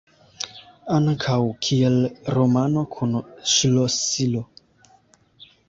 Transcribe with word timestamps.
Ankaŭ 0.95 1.35
kiel 1.67 1.99
"romano 2.39 2.85
kun 2.97 3.15
ŝlosilo". 3.55 4.45